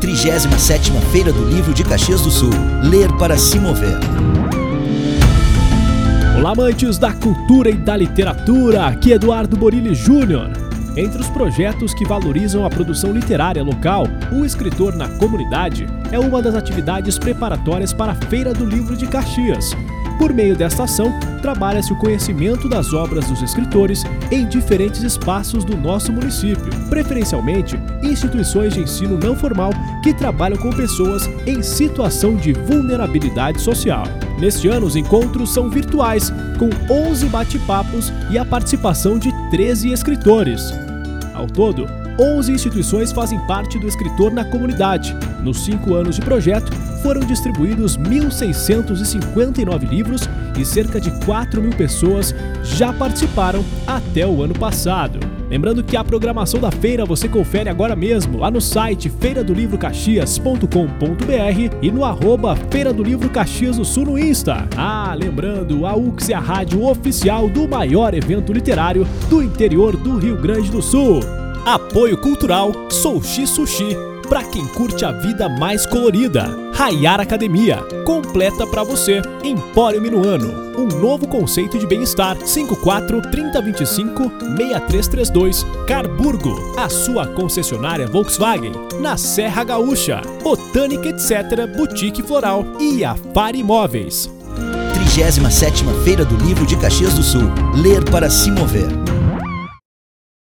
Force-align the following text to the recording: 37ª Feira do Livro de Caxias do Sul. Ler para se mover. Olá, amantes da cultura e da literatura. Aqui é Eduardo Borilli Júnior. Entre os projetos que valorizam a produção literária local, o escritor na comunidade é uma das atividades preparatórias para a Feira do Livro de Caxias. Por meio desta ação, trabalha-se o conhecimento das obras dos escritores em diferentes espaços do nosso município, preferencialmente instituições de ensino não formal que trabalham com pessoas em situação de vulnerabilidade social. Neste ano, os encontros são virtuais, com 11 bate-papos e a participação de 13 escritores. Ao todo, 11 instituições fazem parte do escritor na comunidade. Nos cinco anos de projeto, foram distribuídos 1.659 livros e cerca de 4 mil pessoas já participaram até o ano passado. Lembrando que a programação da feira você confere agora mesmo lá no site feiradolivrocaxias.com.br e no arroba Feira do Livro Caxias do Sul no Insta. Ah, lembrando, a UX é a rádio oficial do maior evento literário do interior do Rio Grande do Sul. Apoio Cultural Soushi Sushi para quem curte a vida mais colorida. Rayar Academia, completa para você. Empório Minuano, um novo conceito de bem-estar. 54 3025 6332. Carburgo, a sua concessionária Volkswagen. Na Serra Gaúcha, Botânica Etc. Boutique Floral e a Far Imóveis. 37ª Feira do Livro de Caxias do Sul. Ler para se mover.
37ª 0.00 0.98
Feira 1.12 1.30
do 1.30 1.44
Livro 1.44 1.74
de 1.74 1.84
Caxias 1.84 2.22
do 2.22 2.30
Sul. 2.30 2.50
Ler 2.82 3.12
para 3.18 3.36
se 3.36 3.60
mover. 3.60 3.98
Olá, 6.38 6.52
amantes 6.52 6.96
da 6.96 7.12
cultura 7.12 7.68
e 7.68 7.74
da 7.74 7.98
literatura. 7.98 8.86
Aqui 8.86 9.12
é 9.12 9.16
Eduardo 9.16 9.58
Borilli 9.58 9.94
Júnior. 9.94 10.50
Entre 10.96 11.20
os 11.20 11.28
projetos 11.28 11.92
que 11.92 12.06
valorizam 12.06 12.64
a 12.64 12.70
produção 12.70 13.12
literária 13.12 13.62
local, 13.62 14.04
o 14.32 14.42
escritor 14.42 14.96
na 14.96 15.06
comunidade 15.06 15.86
é 16.10 16.18
uma 16.18 16.40
das 16.40 16.54
atividades 16.54 17.18
preparatórias 17.18 17.92
para 17.92 18.12
a 18.12 18.14
Feira 18.14 18.54
do 18.54 18.64
Livro 18.64 18.96
de 18.96 19.06
Caxias. 19.06 19.76
Por 20.20 20.34
meio 20.34 20.54
desta 20.54 20.84
ação, 20.84 21.18
trabalha-se 21.40 21.94
o 21.94 21.96
conhecimento 21.96 22.68
das 22.68 22.92
obras 22.92 23.26
dos 23.26 23.40
escritores 23.40 24.04
em 24.30 24.46
diferentes 24.46 25.02
espaços 25.02 25.64
do 25.64 25.74
nosso 25.78 26.12
município, 26.12 26.70
preferencialmente 26.90 27.80
instituições 28.02 28.74
de 28.74 28.80
ensino 28.80 29.16
não 29.16 29.34
formal 29.34 29.70
que 30.02 30.12
trabalham 30.12 30.58
com 30.58 30.68
pessoas 30.68 31.26
em 31.46 31.62
situação 31.62 32.36
de 32.36 32.52
vulnerabilidade 32.52 33.62
social. 33.62 34.04
Neste 34.38 34.68
ano, 34.68 34.84
os 34.84 34.94
encontros 34.94 35.54
são 35.54 35.70
virtuais, 35.70 36.30
com 36.58 36.68
11 36.92 37.24
bate-papos 37.30 38.12
e 38.30 38.36
a 38.36 38.44
participação 38.44 39.18
de 39.18 39.32
13 39.48 39.90
escritores. 39.90 40.70
Ao 41.32 41.46
todo, 41.46 41.86
11 42.20 42.52
instituições 42.52 43.10
fazem 43.12 43.38
parte 43.46 43.78
do 43.78 43.88
escritor 43.88 44.30
na 44.30 44.44
comunidade. 44.44 45.16
Nos 45.42 45.64
cinco 45.64 45.94
anos 45.94 46.16
de 46.16 46.22
projeto, 46.22 46.70
foram 47.02 47.22
distribuídos 47.22 47.96
1.659 47.96 49.88
livros 49.88 50.28
e 50.58 50.64
cerca 50.64 51.00
de 51.00 51.10
4 51.24 51.62
mil 51.62 51.72
pessoas 51.72 52.34
já 52.62 52.92
participaram 52.92 53.64
até 53.86 54.26
o 54.26 54.42
ano 54.42 54.52
passado. 54.52 55.18
Lembrando 55.48 55.82
que 55.82 55.96
a 55.96 56.04
programação 56.04 56.60
da 56.60 56.70
feira 56.70 57.06
você 57.06 57.26
confere 57.26 57.70
agora 57.70 57.96
mesmo 57.96 58.38
lá 58.38 58.50
no 58.50 58.60
site 58.60 59.08
feiradolivrocaxias.com.br 59.08 61.76
e 61.80 61.90
no 61.90 62.04
arroba 62.04 62.54
Feira 62.70 62.92
do 62.92 63.02
Livro 63.02 63.30
Caxias 63.30 63.78
do 63.78 63.84
Sul 63.84 64.04
no 64.04 64.18
Insta. 64.18 64.68
Ah, 64.76 65.16
lembrando, 65.18 65.86
a 65.86 65.96
UX 65.96 66.28
é 66.28 66.34
a 66.34 66.40
rádio 66.40 66.84
oficial 66.84 67.48
do 67.48 67.66
maior 67.66 68.12
evento 68.12 68.52
literário 68.52 69.08
do 69.30 69.42
interior 69.42 69.96
do 69.96 70.18
Rio 70.18 70.36
Grande 70.36 70.70
do 70.70 70.82
Sul. 70.82 71.39
Apoio 71.64 72.16
Cultural 72.16 72.72
Soushi 72.90 73.46
Sushi 73.46 73.96
para 74.30 74.44
quem 74.44 74.64
curte 74.64 75.04
a 75.04 75.10
vida 75.10 75.48
mais 75.48 75.84
colorida. 75.84 76.56
Rayar 76.72 77.18
Academia, 77.20 77.78
completa 78.04 78.64
para 78.64 78.84
você. 78.84 79.20
Empório 79.42 80.00
Minuano, 80.00 80.78
um 80.78 80.86
novo 80.86 81.26
conceito 81.26 81.76
de 81.76 81.84
bem-estar. 81.84 82.36
54 82.40 83.22
3025 83.22 84.22
6332. 84.56 85.66
Carburgo, 85.84 86.74
a 86.78 86.88
sua 86.88 87.26
concessionária 87.26 88.06
Volkswagen. 88.06 88.72
Na 89.00 89.16
Serra 89.16 89.64
Gaúcha, 89.64 90.22
Botânica 90.44 91.08
Etc. 91.08 91.66
Boutique 91.76 92.22
Floral 92.22 92.64
e 92.78 93.04
a 93.04 93.16
Far 93.34 93.56
Imóveis. 93.56 94.30
37ª 94.94 96.04
Feira 96.04 96.24
do 96.24 96.36
Livro 96.36 96.64
de 96.64 96.76
Caxias 96.76 97.14
do 97.14 97.22
Sul. 97.24 97.50
Ler 97.74 98.08
para 98.10 98.30
se 98.30 98.48
mover. 98.52 99.09